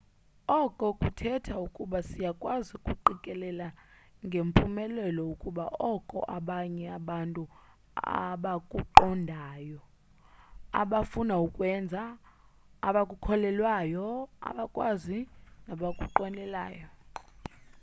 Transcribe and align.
oko 0.59 0.85
kuthetha 1.01 1.55
ukuba 1.65 1.99
siyakwazi 2.07 2.69
ukuqikelela 2.77 3.67
ngempumelelo 4.25 5.21
ukuba 5.33 5.65
oko 5.91 6.17
abanye 6.37 6.85
abantu 6.99 7.43
abakuqondayo 8.25 9.79
abafuna 10.81 11.33
ukukwenza 11.45 12.01
abakhukholelwayo 12.87 14.05
abakwazi 14.49 15.19
nabakunqwenelayo 15.65 16.87